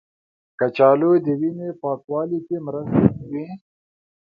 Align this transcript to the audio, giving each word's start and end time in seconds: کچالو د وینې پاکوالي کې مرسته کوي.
کچالو 0.59 1.11
د 1.25 1.27
وینې 1.39 1.69
پاکوالي 1.81 2.39
کې 2.47 2.57
مرسته 2.65 3.03
کوي. 3.17 3.45